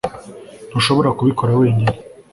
Ntushobora 0.69 1.09
kubikora 1.17 1.51
wenyine 1.61 1.95